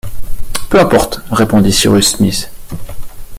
[0.71, 2.51] Peu importe, répondit Cyrus Smith